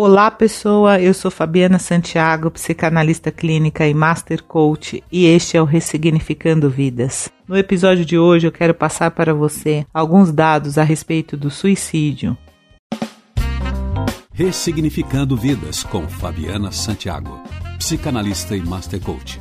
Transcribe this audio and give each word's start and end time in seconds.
Olá, 0.00 0.30
pessoa. 0.30 1.00
Eu 1.00 1.12
sou 1.12 1.28
Fabiana 1.28 1.76
Santiago, 1.76 2.52
psicanalista 2.52 3.32
clínica 3.32 3.84
e 3.84 3.92
master 3.92 4.44
coach, 4.44 5.02
e 5.10 5.26
este 5.26 5.56
é 5.56 5.60
o 5.60 5.64
Ressignificando 5.64 6.70
Vidas. 6.70 7.28
No 7.48 7.58
episódio 7.58 8.04
de 8.04 8.16
hoje, 8.16 8.46
eu 8.46 8.52
quero 8.52 8.72
passar 8.72 9.10
para 9.10 9.34
você 9.34 9.84
alguns 9.92 10.30
dados 10.30 10.78
a 10.78 10.84
respeito 10.84 11.36
do 11.36 11.50
suicídio. 11.50 12.38
Ressignificando 14.32 15.36
Vidas 15.36 15.82
com 15.82 16.06
Fabiana 16.06 16.70
Santiago, 16.70 17.42
psicanalista 17.76 18.54
e 18.54 18.60
master 18.60 19.00
coach. 19.00 19.40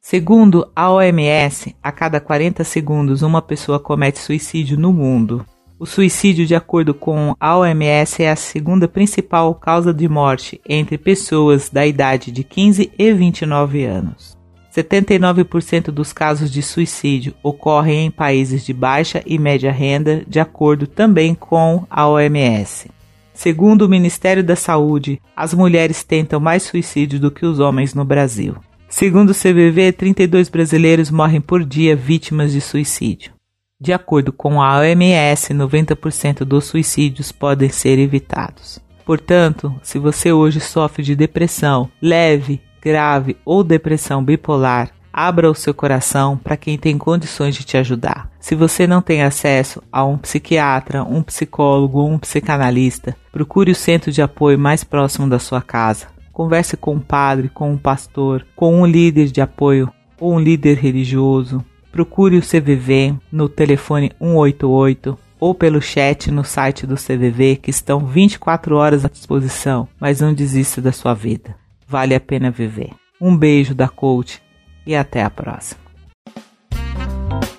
Segundo 0.00 0.68
a 0.74 0.90
OMS, 0.90 1.76
a 1.80 1.92
cada 1.92 2.18
40 2.18 2.64
segundos 2.64 3.22
uma 3.22 3.40
pessoa 3.40 3.78
comete 3.78 4.18
suicídio 4.18 4.76
no 4.76 4.92
mundo. 4.92 5.46
O 5.80 5.86
suicídio, 5.86 6.44
de 6.44 6.56
acordo 6.56 6.92
com 6.92 7.36
a 7.38 7.56
OMS, 7.56 8.20
é 8.20 8.30
a 8.30 8.36
segunda 8.36 8.88
principal 8.88 9.54
causa 9.54 9.94
de 9.94 10.08
morte 10.08 10.60
entre 10.68 10.98
pessoas 10.98 11.70
da 11.70 11.86
idade 11.86 12.32
de 12.32 12.42
15 12.42 12.90
e 12.98 13.12
29 13.12 13.84
anos. 13.84 14.36
79% 14.74 15.92
dos 15.92 16.12
casos 16.12 16.50
de 16.50 16.62
suicídio 16.62 17.32
ocorrem 17.44 18.06
em 18.06 18.10
países 18.10 18.66
de 18.66 18.72
baixa 18.72 19.22
e 19.24 19.38
média 19.38 19.70
renda, 19.70 20.24
de 20.26 20.40
acordo 20.40 20.86
também 20.88 21.32
com 21.32 21.86
a 21.88 22.08
OMS. 22.08 22.90
Segundo 23.32 23.82
o 23.82 23.88
Ministério 23.88 24.42
da 24.42 24.56
Saúde, 24.56 25.22
as 25.36 25.54
mulheres 25.54 26.02
tentam 26.02 26.40
mais 26.40 26.64
suicídio 26.64 27.20
do 27.20 27.30
que 27.30 27.46
os 27.46 27.60
homens 27.60 27.94
no 27.94 28.04
Brasil. 28.04 28.56
Segundo 28.88 29.30
o 29.30 29.34
CVV, 29.34 29.92
32 29.92 30.48
brasileiros 30.48 31.08
morrem 31.08 31.40
por 31.40 31.64
dia 31.64 31.94
vítimas 31.94 32.50
de 32.50 32.60
suicídio. 32.60 33.37
De 33.80 33.92
acordo 33.92 34.32
com 34.32 34.60
a 34.60 34.78
OMS, 34.78 35.54
90% 35.54 36.38
dos 36.40 36.64
suicídios 36.64 37.30
podem 37.30 37.68
ser 37.68 37.96
evitados. 37.96 38.80
Portanto, 39.06 39.72
se 39.84 40.00
você 40.00 40.32
hoje 40.32 40.58
sofre 40.58 41.04
de 41.04 41.14
depressão 41.14 41.88
leve, 42.02 42.60
grave 42.82 43.36
ou 43.44 43.62
depressão 43.62 44.22
bipolar, 44.22 44.90
abra 45.12 45.48
o 45.48 45.54
seu 45.54 45.72
coração 45.72 46.36
para 46.36 46.56
quem 46.56 46.76
tem 46.76 46.98
condições 46.98 47.54
de 47.54 47.62
te 47.62 47.76
ajudar. 47.76 48.28
Se 48.40 48.56
você 48.56 48.84
não 48.84 49.00
tem 49.00 49.22
acesso 49.22 49.80
a 49.92 50.04
um 50.04 50.18
psiquiatra, 50.18 51.04
um 51.04 51.22
psicólogo 51.22 52.00
ou 52.00 52.10
um 52.10 52.18
psicanalista, 52.18 53.16
procure 53.30 53.70
o 53.70 53.76
centro 53.76 54.10
de 54.10 54.20
apoio 54.20 54.58
mais 54.58 54.82
próximo 54.82 55.28
da 55.28 55.38
sua 55.38 55.62
casa. 55.62 56.08
Converse 56.32 56.76
com 56.76 56.94
um 56.94 57.00
padre, 57.00 57.48
com 57.48 57.70
um 57.70 57.78
pastor, 57.78 58.44
com 58.56 58.80
um 58.80 58.84
líder 58.84 59.26
de 59.26 59.40
apoio 59.40 59.88
ou 60.18 60.34
um 60.34 60.40
líder 60.40 60.78
religioso. 60.78 61.64
Procure 61.98 62.38
o 62.38 62.40
CVV 62.40 63.16
no 63.32 63.48
telefone 63.48 64.12
188 64.20 65.18
ou 65.40 65.52
pelo 65.52 65.82
chat 65.82 66.30
no 66.30 66.44
site 66.44 66.86
do 66.86 66.94
CVV 66.94 67.56
que 67.56 67.70
estão 67.70 68.06
24 68.06 68.76
horas 68.76 69.04
à 69.04 69.08
disposição, 69.08 69.88
mas 69.98 70.20
não 70.20 70.32
desista 70.32 70.80
da 70.80 70.92
sua 70.92 71.12
vida. 71.12 71.56
Vale 71.88 72.14
a 72.14 72.20
pena 72.20 72.52
viver. 72.52 72.90
Um 73.20 73.36
beijo 73.36 73.74
da 73.74 73.88
coach 73.88 74.40
e 74.86 74.94
até 74.94 75.24
a 75.24 75.28
próxima. 75.28 75.80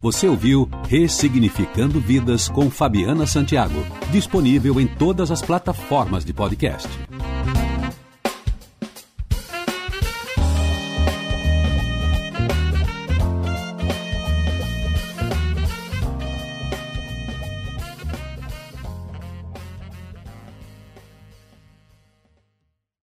Você 0.00 0.26
ouviu 0.26 0.68
Ressignificando 0.88 2.00
Vidas 2.00 2.48
com 2.48 2.68
Fabiana 2.68 3.28
Santiago, 3.28 3.86
disponível 4.10 4.80
em 4.80 4.88
todas 4.88 5.30
as 5.30 5.42
plataformas 5.42 6.24
de 6.24 6.32
podcast. 6.32 6.88